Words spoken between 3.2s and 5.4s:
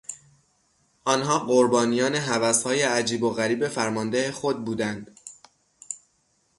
و غریب فرمانده خود بودند.